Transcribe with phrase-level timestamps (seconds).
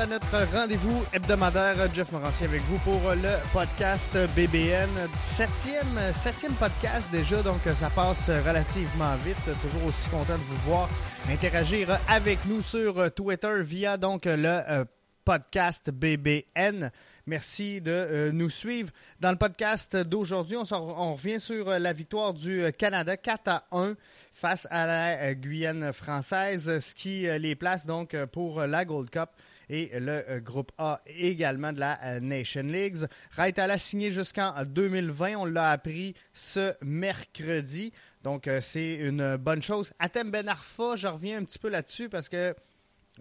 [0.00, 1.92] À notre rendez-vous hebdomadaire.
[1.92, 4.88] Jeff Morancier avec vous pour le podcast BBN.
[5.18, 9.36] Septième, septième podcast déjà, donc ça passe relativement vite.
[9.60, 10.88] Toujours aussi content de vous voir
[11.28, 14.84] interagir avec nous sur Twitter via donc le
[15.22, 16.90] podcast BBN.
[17.26, 18.90] Merci de nous suivre.
[19.20, 23.96] Dans le podcast d'aujourd'hui, on, on, revient sur la victoire du Canada 4 à 1
[24.32, 29.28] face à la Guyane française, ce qui les place donc pour la Gold Cup
[29.70, 33.06] et le groupe A également de la Nation Leagues.
[33.30, 35.36] Raitala signé jusqu'en 2020.
[35.36, 37.92] On l'a appris ce mercredi.
[38.22, 39.92] Donc, c'est une bonne chose.
[39.98, 42.54] Atem Ben Arfa, je reviens un petit peu là-dessus parce que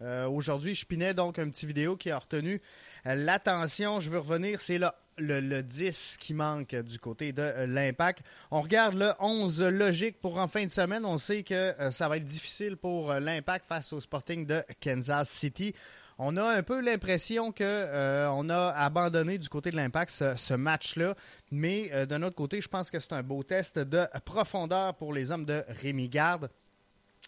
[0.01, 2.61] euh, aujourd'hui, je pinais donc un petit vidéo qui a retenu
[3.05, 3.99] l'attention.
[3.99, 8.23] Je veux revenir, c'est le, le, le, 10 qui manque du côté de l'impact.
[8.51, 11.05] On regarde le 11 logique pour en fin de semaine.
[11.05, 14.63] On sait que euh, ça va être difficile pour euh, l'impact face au Sporting de
[14.81, 15.73] Kansas City.
[16.21, 20.53] On a un peu l'impression que euh, a abandonné du côté de l'Impact ce, ce
[20.53, 21.15] match-là,
[21.49, 25.13] mais euh, d'un autre côté, je pense que c'est un beau test de profondeur pour
[25.13, 26.49] les hommes de Rémi Garde.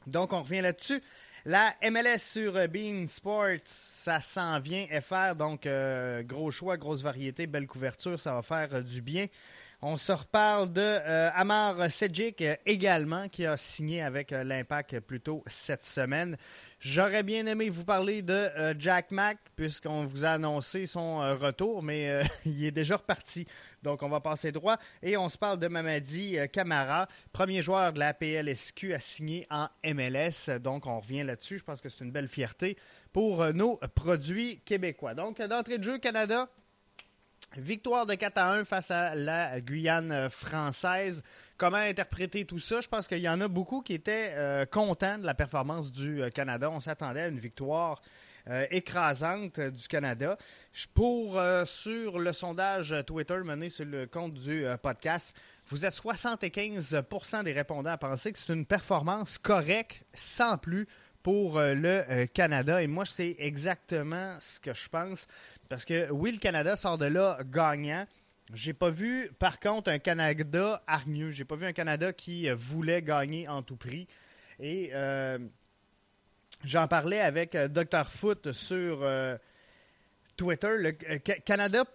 [0.07, 1.01] Donc, on revient là-dessus.
[1.45, 7.47] La MLS sur Bean Sports, ça s'en vient FR, donc euh, gros choix, grosse variété,
[7.47, 9.27] belle couverture, ça va faire du bien.
[9.83, 15.21] On se reparle de euh, Amar Sedjic également, qui a signé avec euh, l'Impact plus
[15.21, 16.37] tôt cette semaine.
[16.79, 21.81] J'aurais bien aimé vous parler de euh, Jack Mack, puisqu'on vous a annoncé son retour,
[21.81, 23.47] mais il est déjà reparti.
[23.81, 24.77] Donc, on va passer droit.
[25.01, 29.67] Et on se parle de Mamadi Camara, premier joueur de la PLSQ à signer en
[29.83, 30.59] MLS.
[30.59, 31.57] Donc, on revient là-dessus.
[31.57, 32.77] Je pense que c'est une belle fierté
[33.11, 35.15] pour nos produits québécois.
[35.15, 36.49] Donc, d'entrée de jeu, Canada,
[37.57, 41.21] Victoire de 4 à 1 face à la Guyane française.
[41.57, 42.79] Comment interpréter tout ça?
[42.79, 46.23] Je pense qu'il y en a beaucoup qui étaient euh, contents de la performance du
[46.23, 46.71] euh, Canada.
[46.71, 48.01] On s'attendait à une victoire
[48.47, 50.37] euh, écrasante du Canada.
[50.93, 55.35] Pour, sur le sondage Twitter mené sur le compte du podcast,
[55.67, 60.87] vous êtes 75% des répondants à penser que c'est une performance correcte, sans plus,
[61.21, 62.81] pour le Canada.
[62.81, 65.27] Et moi, c'est exactement ce que je pense.
[65.71, 68.05] Parce que oui, le Canada sort de là gagnant.
[68.53, 71.31] J'ai pas vu, par contre, un Canada hargneux.
[71.31, 74.05] J'ai pas vu un Canada qui voulait gagner en tout prix.
[74.59, 75.39] Et euh,
[76.65, 78.05] j'en parlais avec euh, Dr.
[78.05, 79.37] Foot sur euh,
[80.35, 80.75] Twitter.
[80.77, 81.85] Le euh, Canada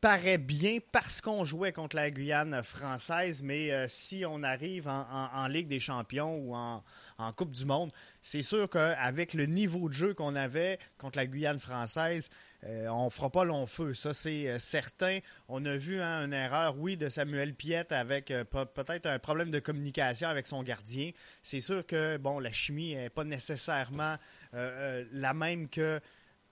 [0.00, 5.48] paraît bien parce qu'on jouait contre la Guyane française, mais euh, si on arrive en,
[5.48, 6.84] Ligue des champions ou en,
[7.18, 7.90] en Coupe du Monde,
[8.20, 12.30] c'est sûr qu'avec le niveau de jeu qu'on avait contre la Guyane française,
[12.64, 15.20] euh, on fera pas long feu, ça c'est euh, certain.
[15.48, 19.50] On a vu hein, une erreur, oui, de Samuel Piette avec euh, peut-être un problème
[19.50, 21.10] de communication avec son gardien.
[21.42, 24.16] C'est sûr que bon, la chimie n'est pas nécessairement
[24.54, 26.00] euh, la même que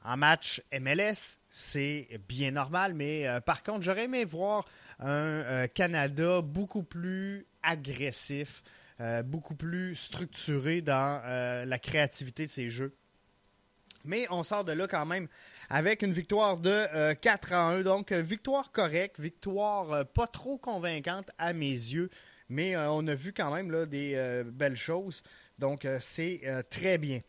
[0.04, 1.38] en match MLS.
[1.48, 4.66] C'est bien normal, mais par contre, j'aurais aimé voir
[4.98, 8.62] un Canada beaucoup plus agressif,
[9.24, 11.22] beaucoup plus structuré dans
[11.66, 12.94] la créativité de ses jeux.
[14.04, 15.28] Mais on sort de là quand même
[15.70, 17.80] avec une victoire de euh, 4 à 1.
[17.80, 22.10] Donc, euh, victoire correcte, victoire euh, pas trop convaincante à mes yeux,
[22.48, 25.22] mais euh, on a vu quand même là, des belles choses.
[25.58, 27.20] Donc, c'est très bien.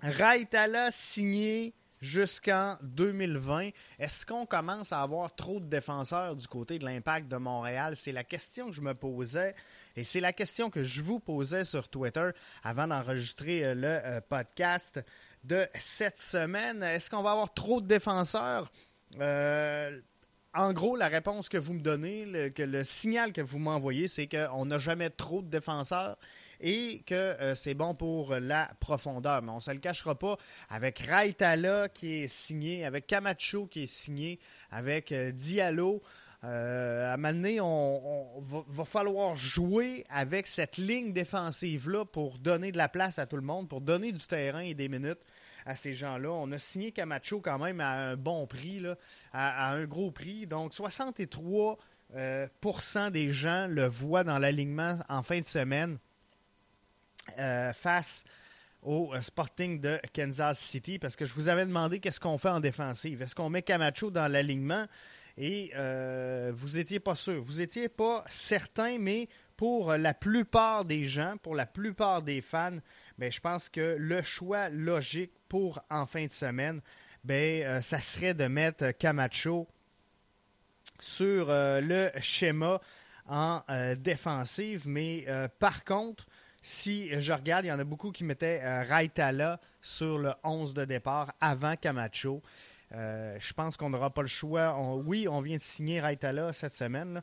[0.00, 3.70] Raitala signé jusqu'en 2020.
[3.98, 7.96] Est-ce qu'on commence à avoir trop de défenseurs du côté de l'impact de Montréal?
[7.96, 9.54] C'est la question que je me posais.
[9.96, 12.30] Et c'est la question que je vous posais sur Twitter
[12.62, 15.00] avant d'enregistrer le podcast
[15.44, 16.82] de cette semaine.
[16.82, 18.70] Est-ce qu'on va avoir trop de défenseurs?
[20.52, 24.08] en gros, la réponse que vous me donnez, le, que le signal que vous m'envoyez,
[24.08, 26.16] c'est qu'on n'a jamais trop de défenseurs
[26.60, 29.42] et que euh, c'est bon pour la profondeur.
[29.42, 30.36] Mais on ne se le cachera pas
[30.68, 34.38] avec Raitala qui est signé, avec Camacho qui est signé,
[34.70, 36.02] avec euh, Diallo.
[36.42, 42.88] Euh, à un on, va, falloir jouer avec cette ligne défensive-là pour donner de la
[42.88, 45.20] place à tout le monde, pour donner du terrain et des minutes
[45.66, 46.30] à ces gens-là.
[46.30, 48.82] On a signé Camacho quand même à un bon prix,
[49.34, 50.46] à, un gros prix.
[50.46, 55.98] Donc 63% des gens le voient dans l'alignement en fin de semaine.
[57.38, 58.24] Euh, face
[58.82, 62.48] au euh, Sporting de Kansas City parce que je vous avais demandé qu'est-ce qu'on fait
[62.48, 63.22] en défensive.
[63.22, 64.86] Est-ce qu'on met Camacho dans l'alignement?
[65.42, 67.42] Et euh, vous n'étiez pas sûr.
[67.42, 69.26] Vous n'étiez pas certain, mais
[69.56, 72.78] pour la plupart des gens, pour la plupart des fans,
[73.16, 76.82] ben, je pense que le choix logique pour en fin de semaine,
[77.24, 79.66] ben, ça serait de mettre Camacho
[80.98, 82.80] sur le schéma
[83.26, 83.62] en
[83.96, 84.86] défensive.
[84.86, 85.26] Mais
[85.58, 86.26] par contre,
[86.62, 90.74] si je regarde, il y en a beaucoup qui mettaient euh, Raitala sur le 11
[90.74, 92.42] de départ avant Camacho.
[92.92, 94.76] Euh, je pense qu'on n'aura pas le choix.
[94.96, 97.22] oui, on vient de signer Raitala cette semaine,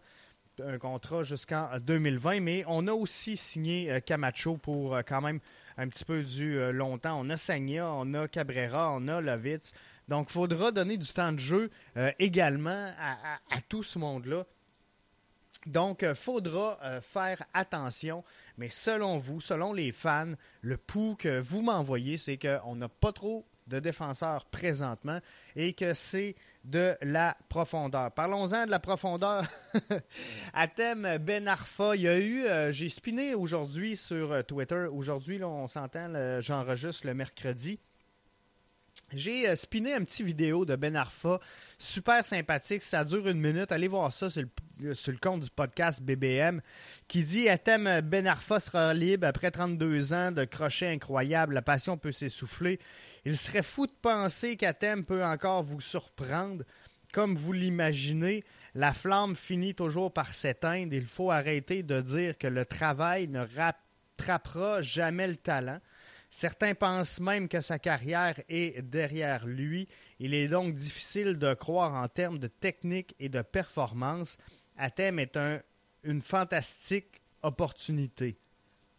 [0.63, 5.39] un contrat jusqu'en 2020, mais on a aussi signé euh, Camacho pour quand même
[5.77, 7.19] un petit peu du longtemps.
[7.19, 9.73] On a Sagna, on a Cabrera, on a Lovitz.
[10.07, 11.69] Donc, il faudra donner du temps de jeu
[12.17, 14.45] également à, tout ce monde-là.
[15.65, 18.23] Donc, il faudra faire attention
[18.57, 23.13] mais selon vous, selon les fans, le pouls que vous m'envoyez, c'est qu'on n'a pas
[23.13, 25.19] trop de défenseurs présentement
[25.55, 28.11] et que c'est de la profondeur.
[28.11, 29.45] Parlons-en de la profondeur.
[30.53, 34.87] à thème Ben Arfa, il y a eu, euh, j'ai spiné aujourd'hui sur euh, Twitter.
[34.91, 37.79] Aujourd'hui, on s'entend, j'enregistre le mercredi.
[39.13, 41.39] J'ai euh, spiné un petit vidéo de Ben Arfa,
[41.77, 43.71] super sympathique, ça dure une minute.
[43.71, 44.49] Allez voir ça sur le,
[44.93, 46.61] sur le compte du podcast BBM
[47.07, 51.53] qui dit Atem Ben Arfa sera libre après 32 ans de crochet incroyable.
[51.53, 52.79] La passion peut s'essouffler.
[53.25, 56.63] Il serait fou de penser qu'Atem peut encore vous surprendre.
[57.13, 58.43] Comme vous l'imaginez,
[58.75, 60.93] la flamme finit toujours par s'éteindre.
[60.93, 65.79] Il faut arrêter de dire que le travail ne rattrapera jamais le talent.
[66.29, 69.87] Certains pensent même que sa carrière est derrière lui.
[70.19, 74.37] Il est donc difficile de croire en termes de technique et de performance.
[74.77, 75.59] Atem est un
[76.07, 78.39] une fantastique opportunité.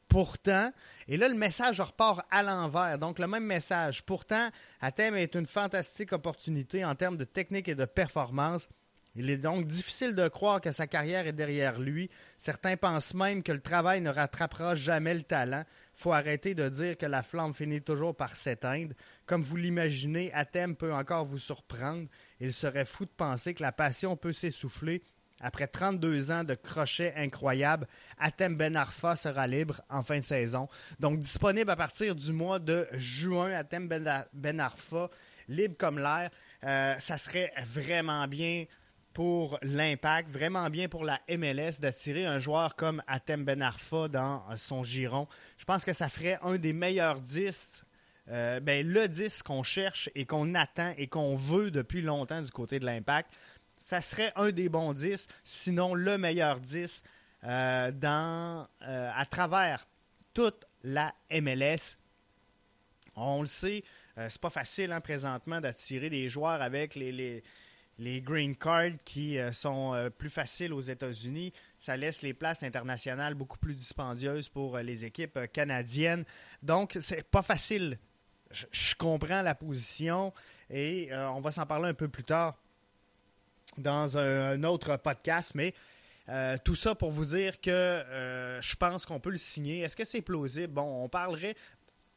[0.09, 0.73] Pourtant,
[1.07, 2.99] et là, le message repart à l'envers.
[2.99, 4.05] Donc, le même message.
[4.05, 4.49] Pourtant,
[4.81, 8.69] Athème est une fantastique opportunité en termes de technique et de performance.
[9.15, 12.09] Il est donc difficile de croire que sa carrière est derrière lui.
[12.39, 15.65] Certains pensent même que le travail ne rattrapera jamais le talent.
[15.95, 18.95] Faut arrêter de dire que la flamme finit toujours par s'éteindre.
[19.27, 22.07] Comme vous l'imaginez, Athème peut encore vous surprendre.
[22.41, 25.03] Il serait fou de penser que la passion peut s'essouffler
[25.41, 27.87] après 32 ans de crochet incroyable,
[28.19, 30.69] Atem Ben Arfa sera libre en fin de saison.
[31.01, 35.11] Donc disponible à partir du mois de juin, Atem Ben, ben Arfa,
[35.49, 36.31] libre comme l'air.
[36.65, 38.65] Euh, ça serait vraiment bien
[39.13, 44.43] pour l'impact, vraiment bien pour la MLS d'attirer un joueur comme Atem Ben Arfa dans
[44.57, 45.27] son giron.
[45.57, 47.85] Je pense que ça ferait un des meilleurs 10
[48.31, 52.51] euh, ben, le 10 qu'on cherche et qu'on attend et qu'on veut depuis longtemps du
[52.51, 53.31] côté de l'impact
[53.81, 57.03] ça serait un des bons 10, sinon le meilleur 10
[57.45, 59.87] euh, dans, euh, à travers
[60.35, 61.97] toute la MLS.
[63.15, 63.85] On le sait,
[64.17, 67.43] euh, c'est pas facile hein, présentement d'attirer des joueurs avec les,
[67.99, 71.53] les, green cards qui sont plus faciles aux États-Unis.
[71.77, 76.25] Ça laisse les places internationales beaucoup plus dispendieuses pour les équipes canadiennes.
[76.63, 77.99] Donc, c'est pas facile.
[78.51, 80.33] je comprends la position
[80.71, 82.57] et on va s'en parler un peu plus tard
[83.79, 85.75] dans un, autre podcast, mais
[86.29, 89.81] euh, tout ça pour vous dire que euh, je pense qu'on peut le signer.
[89.81, 90.73] Est-ce que c'est plausible?
[90.73, 91.57] Bon, on parlerait,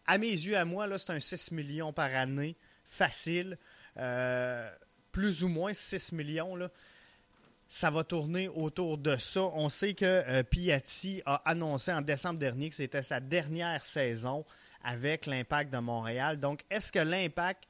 [0.06, 3.58] à mes yeux, à moi, là, c'est un 6 millions par année, facile.
[3.98, 4.70] Euh,
[5.12, 6.58] plus ou moins 6 millions.
[7.68, 9.44] Ça va tourner autour de ça.
[9.44, 14.46] On sait que Piatti a annoncé en décembre dernier que c'était sa dernière saison
[14.84, 16.40] avec l'Impact de Montréal.
[16.40, 17.68] Donc, est-ce que l'Impact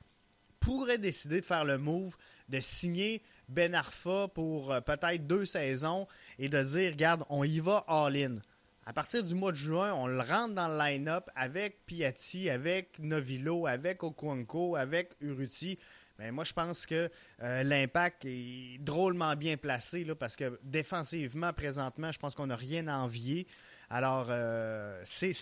[0.59, 2.15] pourrait décider de faire le move,
[2.47, 3.21] de signer
[3.51, 6.07] ben Arfa pour euh, peut-être deux saisons
[6.39, 8.37] et de dire, regarde, on y va all-in.
[8.85, 12.97] À partir du mois de juin, on le rentre dans le line-up avec Piatti, avec
[12.99, 15.77] Novilo, avec Okuanko, avec Uruti.
[16.17, 17.09] Mais ben, moi, je pense que
[17.41, 22.87] euh, l'impact est drôlement bien placé parce que défensivement, présentement, je pense qu'on n'a rien
[22.87, 23.47] à envier.
[23.89, 25.33] Alors, euh, c'est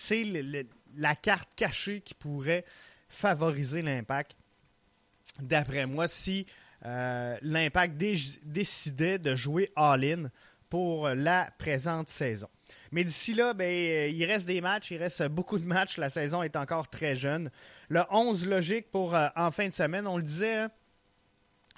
[0.96, 2.64] la carte cachée qui pourrait
[3.08, 4.36] favoriser l'impact,
[5.40, 6.46] d'après moi, si
[6.86, 10.30] euh, l'impact dé- décidait de jouer all-in
[10.68, 12.48] pour la présente saison.
[12.92, 15.98] Mais d'ici là, ben, euh, il reste des matchs, il reste beaucoup de matchs.
[15.98, 17.50] La saison est encore très jeune.
[17.88, 20.70] Le 11 logique pour euh, en fin de semaine, on le disait, hein,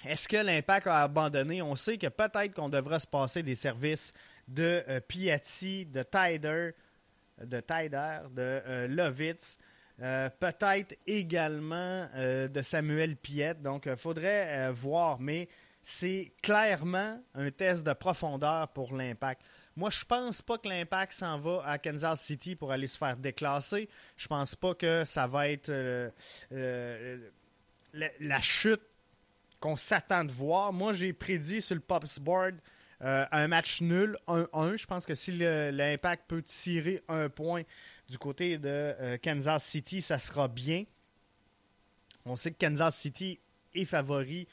[0.05, 1.61] est-ce que l'impact a abandonné?
[1.61, 4.13] On sait que peut-être qu'on devra se passer des services
[4.47, 6.71] de euh, Piatti, de Tyder,
[7.43, 9.57] de Tyder, de Lovitz,
[10.01, 13.61] euh, peut-être également euh, de Samuel Piette.
[13.61, 15.47] Donc, il faudrait euh, voir, mais
[15.83, 19.43] c'est clairement un test de profondeur pour l'impact.
[19.75, 23.17] Moi, je pense pas que l'impact s'en va à Kansas City pour aller se faire
[23.17, 23.87] déclasser.
[24.17, 25.71] Je pense pas que ça va être
[26.51, 28.81] la, la chute
[29.59, 30.73] qu'on s'attend de voir.
[30.73, 32.55] Moi, j'ai prédit sur le Pops Board
[32.99, 34.77] un match nul, 1-1.
[34.77, 37.63] Je pense que si l'impact peut tirer un point
[38.13, 40.83] du côté de euh, Kansas City, ça sera bien.
[42.25, 43.39] On sait que Kansas City
[43.73, 44.47] est favori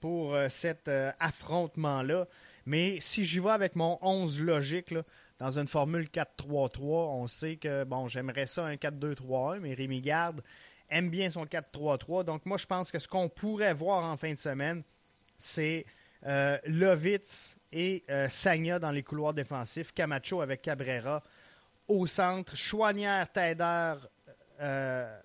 [0.00, 2.28] pour euh, cet euh, affrontement-là.
[2.66, 4.94] Mais si j'y vais avec mon 11 logique,
[5.38, 10.42] dans une formule 4-3-3, on sait que, bon, j'aimerais ça un 4-2-3-1, mais Rémi Garde
[10.90, 12.24] aime bien son 4-3-3.
[12.24, 14.82] Donc, moi, je pense que ce qu'on pourrait voir en fin de semaine,
[15.38, 15.86] c'est
[16.66, 21.22] Lovitz et Sagna dans les couloirs défensifs, Camacho avec Cabrera
[21.88, 23.94] au centre, Chouanière, Taider,
[24.60, 25.18] euh,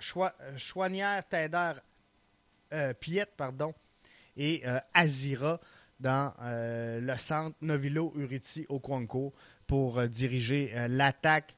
[0.00, 1.72] Choi- euh, Chouanière, Taider,
[2.72, 3.74] euh, Piette, pardon,
[4.36, 5.60] et euh, Azira
[6.00, 9.34] dans le centre, Novilo, Uriti, Okwanko
[9.66, 11.56] pour diriger l'attaque.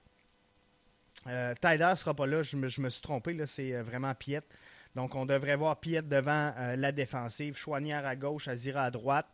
[1.26, 4.46] Euh, Tyler sera pas là, je me, suis trompé, là, c'est vraiment Piette.
[4.94, 9.26] Donc on devrait voir Piette devant la défensive, Chouanière à gauche, Azira à droite,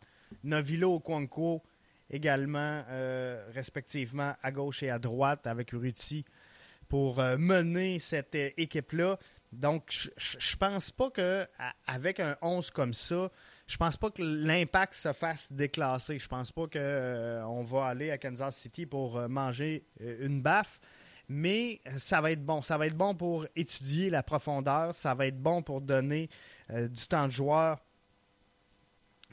[0.43, 1.63] Novilo, Okwanko
[2.09, 6.25] également euh, respectivement à gauche et à droite avec Uriti
[6.87, 9.17] pour euh, mener cette euh, équipe-là.
[9.51, 11.47] Donc, je- pense pas que
[11.85, 13.29] avec un 11 comme ça,
[13.65, 16.19] je pense pas que l'impact se fasse déclasser.
[16.19, 20.79] Je pense pas qu'on va aller à Kansas City pour manger une baffe.
[21.29, 22.61] Mais ça va être bon.
[22.61, 24.95] Ça va être bon pour étudier la profondeur.
[24.95, 26.29] Ça va être bon pour donner
[26.69, 27.79] du temps de joueur,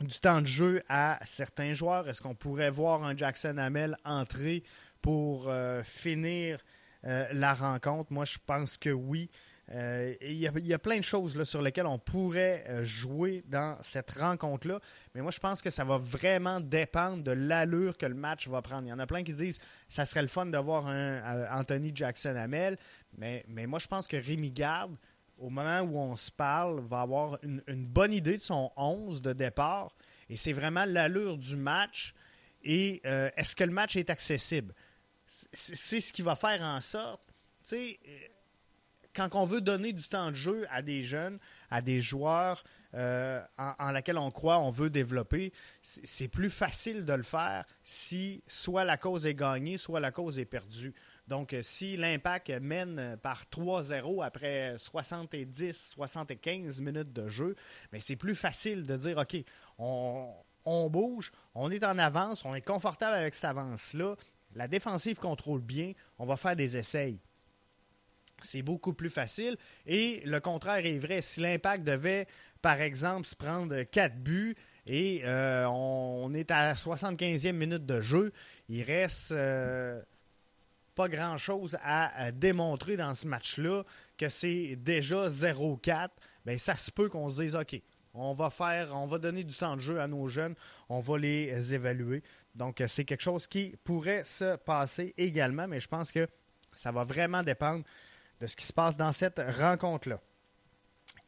[0.01, 2.09] du temps de jeu à certains joueurs.
[2.09, 4.63] Est-ce qu'on pourrait voir un Jackson Hamel entrer
[5.01, 6.59] pour euh, finir
[7.05, 8.13] euh, la rencontre?
[8.13, 9.31] Moi, je pense que oui.
[9.73, 14.79] Euh, Il y, a- plein de choses sur lesquelles on pourrait jouer dans cette rencontre-là.
[15.15, 18.61] Mais moi, je pense que ça va vraiment dépendre de l'allure que le match va
[18.61, 18.87] prendre.
[18.87, 19.59] Il y en a plein qui disent
[19.89, 22.77] ça serait le fun de voir un Anthony Jackson Hamel.
[23.17, 24.97] Mais, mais moi, je pense que Rémi Garde,
[25.39, 29.21] au moment où on se parle, va avoir une, une bonne idée de son 11
[29.23, 29.95] de départ.
[30.29, 32.15] Et c'est vraiment l'allure du match.
[32.63, 34.75] Et euh, est-ce que le match est accessible?
[35.53, 37.27] C'est ce qui va faire en sorte.
[37.63, 38.19] Tu sais, euh,
[39.15, 41.39] quand on veut donner du temps de jeu à des jeunes,
[41.71, 42.65] à des joueurs
[42.95, 47.65] euh, en, en laquelle on croit, on veut développer, c'est plus facile de le faire
[47.83, 50.95] si soit la cause est gagnée, soit la cause est perdue.
[51.27, 57.55] Donc, euh, si l'impact mène euh, par 3-0 après 70-75 minutes de jeu,
[57.93, 59.37] mais c'est plus facile de dire, OK,
[59.79, 60.35] on,
[60.91, 64.17] bouge, on est en avance, on est confortable avec cette avance-là,
[64.55, 67.17] la défensive contrôle bien, on va faire des essais
[68.43, 69.57] c'est beaucoup plus facile.
[69.87, 71.23] Et le contraire est vrai.
[71.23, 72.27] Si l'impact devait,
[72.61, 74.55] par exemple, se prendre 4 buts
[74.87, 78.35] et euh, on, est à 75e minute de jeu,
[78.69, 79.33] il reste
[80.95, 83.85] pas grand-chose à, démontrer dans ce match-là,
[84.17, 86.09] que c'est déjà 0-4,
[86.45, 87.81] ben ça se peut qu'on se dise, OK,
[88.15, 90.55] on va faire, on va donner du temps de jeu à nos jeunes,
[90.89, 92.23] on va les évaluer.
[92.55, 96.29] Donc, c'est quelque chose qui pourrait se passer également, mais je pense que
[96.73, 97.85] ça va vraiment dépendre
[98.41, 100.21] de ce qui se passe dans cette rencontre-là.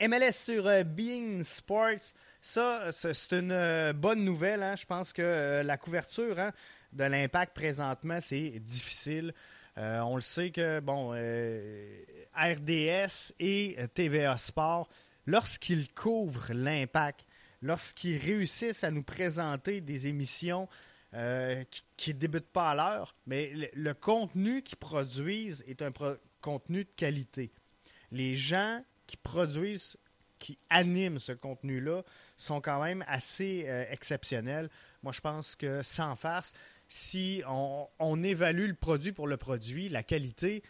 [0.00, 4.62] MLS sur euh, Being Sports, ça, c'est c'est une euh, bonne nouvelle.
[4.62, 4.76] hein.
[4.76, 6.52] Je pense que euh, la couverture hein,
[6.92, 9.32] de l'impact présentement, c'est difficile.
[9.78, 12.02] Euh, on le sait que, bon, euh,
[12.35, 14.88] RDS et euh, TVA Sport,
[15.26, 17.26] lorsqu'ils couvrent l'impact,
[17.61, 20.68] lorsqu'ils réussissent à nous présenter des émissions
[21.97, 25.90] qui ne débutent pas à l'heure, mais le, contenu qu'ils produisent est un
[26.42, 27.52] contenu de qualité.
[28.12, 29.97] Les gens qui produisent,
[30.38, 32.02] qui animent ce contenu-là,
[32.37, 34.68] sont quand même assez exceptionnels.
[35.02, 36.52] Moi, je pense que sans farce,
[36.88, 40.62] si on, évalue le produit pour le produit, la qualité,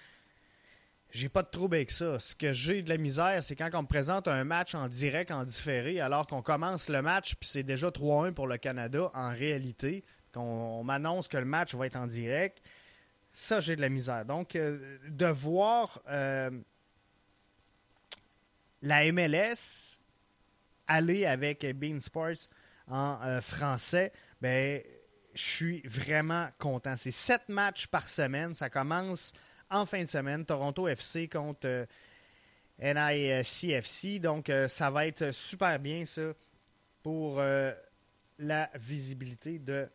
[1.10, 2.18] j'ai pas de trouble avec ça.
[2.18, 5.30] Ce que j'ai de la misère, c'est quand on me présente un match en direct,
[5.30, 9.30] en différé, alors qu'on commence le match, puis c'est déjà 3-1 pour le Canada en
[9.30, 12.62] réalité, qu'on on m'annonce que le match va être en direct.
[13.32, 14.24] Ça, j'ai de la misère.
[14.24, 16.50] Donc, euh, de voir euh,
[18.80, 19.98] la MLS
[20.86, 22.48] aller avec Bean Sports
[22.88, 24.80] en euh, français, ben,
[25.36, 26.96] je suis vraiment content.
[26.96, 28.54] C'est sept matchs par semaine.
[28.54, 29.32] Ça commence
[29.70, 30.44] en fin de semaine.
[30.44, 31.86] Toronto FC contre
[32.80, 34.18] NICFC.
[34.18, 36.32] Donc, ça va être super bien, ça,
[37.02, 37.40] pour
[38.38, 39.88] la visibilité de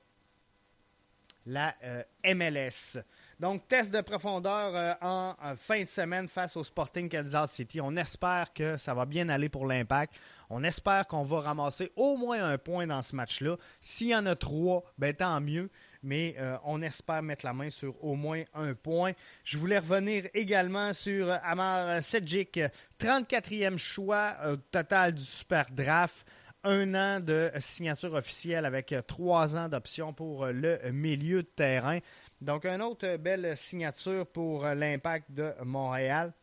[1.47, 1.75] la
[2.23, 3.03] MLS.
[3.41, 7.81] Donc, test de profondeur euh, en, fin de semaine face au Sporting Kansas City.
[7.81, 10.13] On espère que ça va bien aller pour l'impact.
[10.51, 13.57] On espère qu'on va ramasser au moins un point dans ce match-là.
[13.79, 15.71] S'il y en a trois, ben, tant mieux.
[16.03, 19.13] Mais euh, on espère mettre la main sur au moins un point.
[19.43, 22.59] Je voulais revenir également sur Amar Sedjic,
[22.99, 24.35] 34e choix
[24.69, 26.27] total du Super Draft
[26.63, 31.97] un an de signature officielle avec trois ans d'option pour le milieu de terrain.
[32.41, 36.33] Donc, une autre belle signature pour l'impact de Montréal.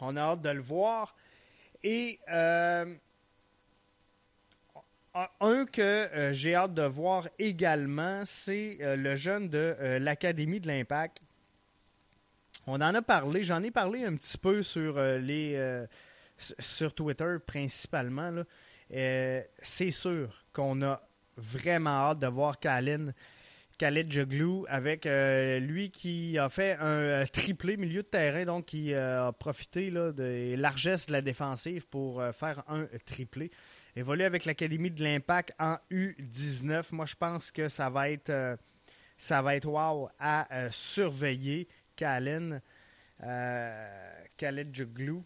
[0.00, 1.14] On a hâte de le voir.
[1.84, 2.86] Et euh,
[5.40, 10.66] un que euh, j'ai hâte de voir également, c'est euh, le jeune de l'Académie de
[10.66, 11.20] l'Impact.
[12.66, 14.94] On en a parlé, j'en ai parlé un petit peu sur
[16.94, 18.42] Twitter principalement.
[18.88, 21.02] c'est sûr qu'on a
[21.36, 23.12] vraiment hâte de voir Kalin
[23.78, 28.66] Khaled Joglou avec euh, lui qui a fait un euh, triplé milieu de terrain, donc
[28.66, 33.50] qui euh, a profité là, de largesses de la défensive pour faire un triplé.
[33.96, 36.86] Évolue avec l'Académie de l'Impact en U19.
[36.92, 38.58] Moi, je pense que ça va être,
[39.16, 41.68] ça va être wow à surveiller.
[41.94, 42.60] Kalen,
[44.36, 45.24] Khaled Joglou.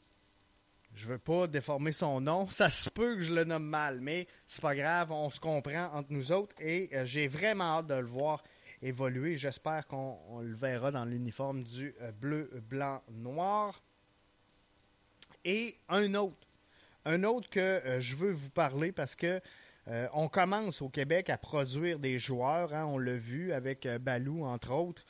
[0.99, 2.49] Je veux pas déformer son nom.
[2.49, 5.12] Ça se peut que je le nomme mal, mais c'est pas grave.
[5.12, 8.43] On se comprend entre nous autres et euh, j'ai vraiment hâte de le voir
[8.83, 9.37] évoluer.
[9.37, 13.81] J'espère qu'on le verra dans l'uniforme du euh, bleu, blanc, noir.
[15.45, 16.49] Et un autre,
[17.05, 19.41] un autre que euh, je veux vous parler parce que
[20.13, 22.75] on commence au Québec à produire des joueurs.
[22.75, 22.84] Hein.
[22.84, 25.06] on l'a vu avec Balou entre autres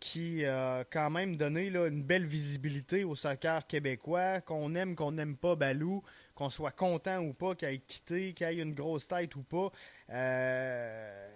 [0.00, 5.36] qui a quand même donné une belle visibilité au soccer québécois, qu'on aime, qu'on n'aime
[5.36, 6.02] pas Balou,
[6.34, 9.70] qu'on soit content ou pas qu'il ait quitté, qu'il ait une grosse tête ou pas.
[10.08, 11.28] Euh,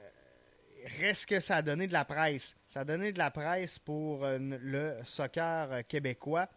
[0.98, 2.56] reste que ça a donné de la presse.
[2.66, 6.48] Ça a donné de la presse pour euh, le soccer québécois.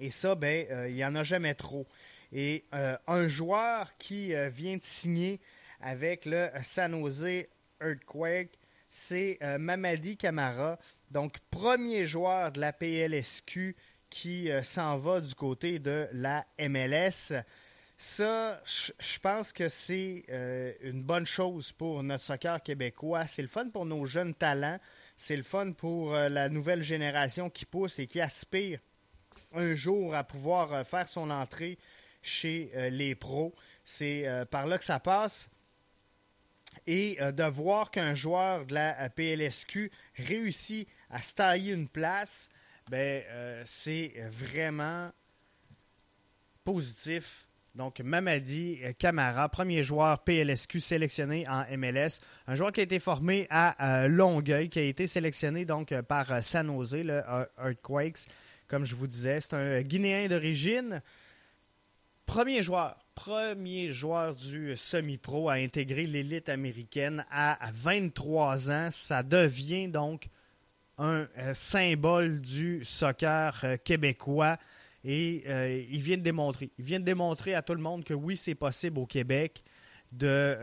[0.00, 1.86] Et ça, ben, euh, il n'y en a jamais trop.
[2.34, 2.64] Et
[3.06, 5.38] un joueur qui vient de signer
[5.82, 7.44] avec le San Jose
[7.78, 8.58] Earthquake,
[8.92, 10.78] c'est euh, Mamadi Camara,
[11.10, 13.74] donc premier joueur de la PLSQ
[14.10, 17.32] qui euh, s'en va du côté de la MLS.
[17.96, 23.26] Ça, je pense que c'est euh, une bonne chose pour notre soccer québécois.
[23.26, 24.78] C'est le fun pour nos jeunes talents.
[25.16, 28.80] C'est le fun pour la nouvelle génération qui pousse et qui aspire
[29.54, 31.78] un jour à pouvoir faire son entrée
[32.22, 33.54] chez les pros.
[33.84, 35.48] C'est par là que ça passe
[36.86, 41.88] et euh, de voir qu'un joueur de la euh, PLSQ réussit à se tailler une
[41.88, 42.48] place,
[42.90, 45.10] ben, euh, c'est vraiment
[46.64, 47.46] positif.
[47.74, 52.20] Donc, Mamadi Camara, premier joueur PLSQ sélectionné en MLS.
[52.46, 56.66] Un joueur qui a été formé à Longueuil, qui a été sélectionné donc par San
[56.66, 57.22] Jose, le
[57.58, 58.26] Earthquakes.
[58.68, 61.00] Comme je vous disais, c'est un Guinéen d'origine.
[62.32, 68.88] Premier joueur, premier joueur du semi-pro à intégrer l'élite américaine à 23 ans.
[68.90, 70.30] Ça devient donc
[70.96, 74.56] un euh, symbole du soccer euh, québécois.
[75.04, 76.70] Et euh, il vient de démontrer.
[76.78, 79.62] Il vient de démontrer à tout le monde que oui, c'est possible au Québec
[80.10, 80.56] de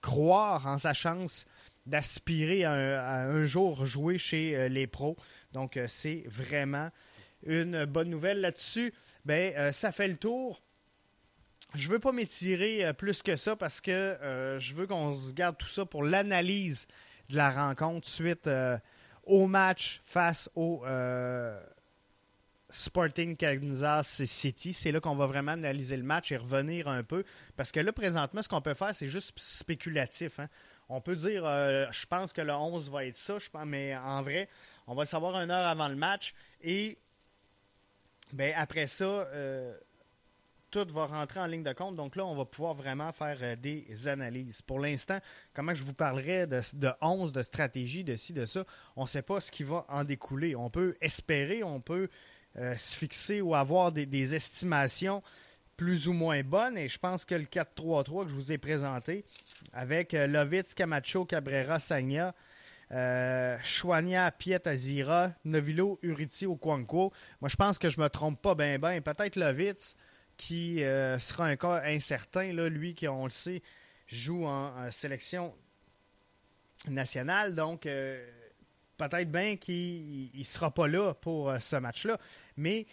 [0.00, 1.46] croire en sa chance
[1.84, 5.16] d'aspirer à, un jour jouer chez les pros.
[5.52, 6.90] Donc, c'est vraiment
[7.44, 10.62] une bonne nouvelle là-dessus ben, euh, ça fait le tour.
[11.74, 15.32] Je veux pas m'étirer euh, plus que ça parce que euh, je veux qu'on se
[15.32, 16.86] garde tout ça pour l'analyse
[17.28, 18.50] de la rencontre suite
[19.22, 20.84] au match face au
[22.70, 24.72] Sporting Kansas City.
[24.72, 27.22] C'est là qu'on va vraiment analyser le match et revenir un peu.
[27.56, 30.40] Parce que là, présentement, ce qu'on peut faire, c'est juste spéculatif.
[30.40, 30.48] Hein.
[30.88, 34.48] On peut dire, je pense que le 11 va être ça, mais en vrai,
[34.88, 36.34] on va le savoir une heure avant le match.
[36.62, 36.98] Et
[38.32, 39.74] ben, après ça, euh,
[40.70, 41.96] tout va rentrer en ligne de compte.
[41.96, 44.62] Donc là, on va pouvoir vraiment faire euh, des analyses.
[44.62, 45.18] Pour l'instant,
[45.52, 48.64] comment je vous parlerai de, de 11, de stratégie, de ci, de ça,
[48.96, 50.54] on ne sait pas ce qui va en découler.
[50.54, 52.08] On peut espérer, on peut
[52.56, 55.22] euh, se fixer ou avoir des, estimations
[55.76, 56.78] plus ou moins bonnes.
[56.78, 59.24] Et je pense que le 4-3-3 que je vous ai présenté,
[59.72, 62.34] avec Lovitz, Camacho, Cabrera, Sagna,
[62.92, 67.12] euh, Chouania, Piet Azira, Novilo, Uriti, Okwanko.
[67.40, 69.00] Moi, je pense que je me trompe pas bien, bien.
[69.00, 69.94] Peut-être Lovitz,
[70.36, 72.52] qui euh, sera un cas incertain.
[72.52, 73.62] Là, lui, qui, on le sait,
[74.08, 75.54] joue en, sélection
[76.88, 77.54] nationale.
[77.54, 78.26] Donc, euh,
[78.96, 82.18] peut-être bien qu'il ne sera pas là pour ce match-là.
[82.56, 82.86] Mais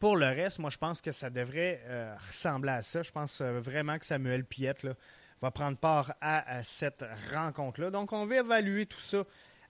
[0.00, 1.80] pour le reste, moi, je pense que ça devrait
[2.26, 3.02] ressembler à ça.
[3.04, 4.94] Je pense vraiment que Samuel Piette, là,
[5.40, 7.90] va prendre part à, cette rencontre-là.
[7.90, 9.24] Donc, on va évaluer tout ça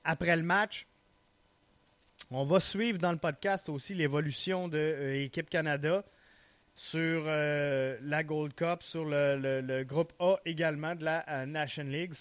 [0.04, 0.86] après le match.
[2.30, 6.04] On va suivre dans le podcast aussi l'évolution de l'équipe euh, Canada
[6.74, 12.14] sur euh, la Gold Cup, sur le, groupe A également de la euh, National League.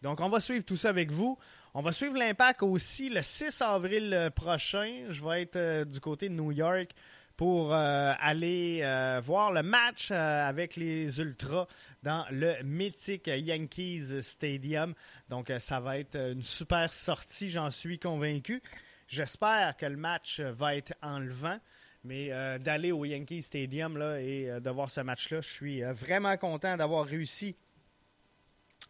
[0.00, 1.38] Donc, on va suivre tout ça avec vous.
[1.74, 5.06] On va suivre l'impact aussi le 6 avril prochain.
[5.08, 6.90] Je vais être du côté de New York
[7.36, 11.66] pour euh, aller euh, voir le match euh, avec les Ultras
[12.02, 14.94] dans le mythique Yankees Stadium.
[15.28, 18.60] Donc, ça va être une super sortie, j'en suis convaincu.
[19.08, 21.58] J'espère que le match va être enlevant.
[22.04, 26.76] Mais d'aller au Yankee Stadium là, et de voir ce match-là, je suis vraiment content
[26.76, 27.54] d'avoir réussi,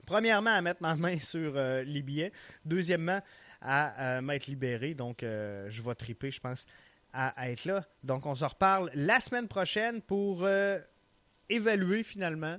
[0.06, 1.52] premièrement, à mettre ma main sur
[1.84, 2.32] les billets.
[2.64, 3.20] Deuxièmement,
[3.60, 4.94] à m'être libéré.
[4.94, 6.64] Donc, je vais triper, je pense,
[7.12, 7.84] à, être là.
[8.02, 10.78] Donc, on se reparle la semaine prochaine pour euh,
[11.48, 12.58] évaluer finalement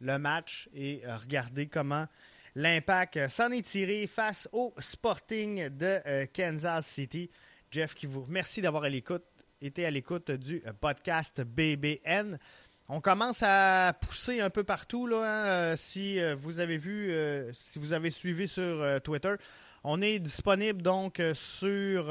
[0.00, 2.06] le match et euh, regarder comment
[2.54, 7.30] l'impact euh, s'en est tiré face au Sporting de Kansas City.
[7.70, 12.38] Jeff, qui vous remercie d'avoir été à l'écoute du podcast BBN.
[12.88, 15.08] On commence à pousser un peu partout.
[15.08, 17.12] Là, hein, si vous avez vu,
[17.52, 19.34] si vous avez suivi sur Twitter,
[19.82, 22.08] on est disponible donc sur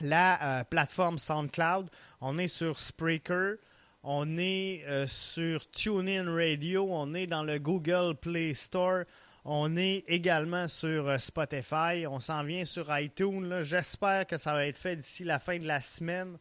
[0.00, 1.88] la euh, plateforme SoundCloud.
[2.20, 3.56] On est sur Spreaker.
[4.02, 6.88] On est euh, sur TuneIn Radio.
[6.90, 9.04] On est dans le Google Play Store.
[9.44, 12.06] On est également sur euh, Spotify.
[12.08, 13.62] On s'en vient sur iTunes.
[13.62, 16.36] J'espère que ça va être fait d'ici la fin de la semaine.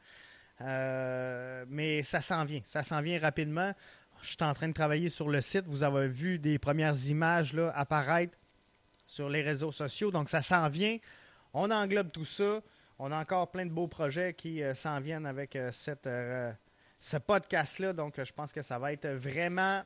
[0.60, 2.62] mais ça s'en vient.
[2.66, 3.74] Ça s'en vient rapidement.
[4.22, 5.66] Je suis en train de travailler sur le site.
[5.66, 8.38] Vous avez vu des premières images là, apparaître
[9.08, 10.12] sur les réseaux sociaux.
[10.12, 10.98] Donc ça s'en vient.
[11.54, 12.62] On englobe tout ça.
[13.04, 15.72] On a encore plein de beaux projets qui euh, s'en viennent avec euh,
[16.06, 16.52] euh,
[17.00, 17.94] ce podcast-là.
[17.94, 19.82] Donc, je pense que ça va être vraiment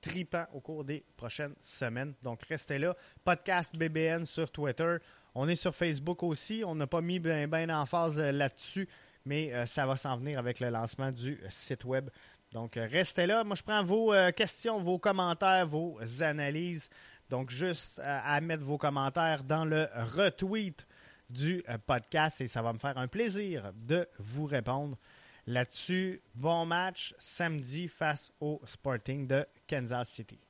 [0.00, 2.14] tripant au cours des prochaines semaines.
[2.22, 2.96] Donc, restez là.
[3.22, 4.96] Podcast BBN sur Twitter.
[5.34, 6.62] On est sur Facebook aussi.
[6.64, 8.88] On n'a pas mis bien ben en phase là-dessus,
[9.26, 12.08] mais ça va s'en venir avec le lancement du site web.
[12.52, 13.44] Donc, restez là.
[13.44, 16.88] Moi, je prends vos questions, vos commentaires, vos analyses.
[17.28, 20.86] Donc, juste à mettre vos commentaires dans le retweet
[21.34, 24.96] du euh, podcast et ça va me faire un plaisir de vous répondre
[25.46, 26.22] là-dessus.
[26.34, 30.43] Bon match samedi face au Sporting de Kansas City.